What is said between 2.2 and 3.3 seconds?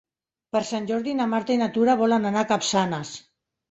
anar a Capçanes.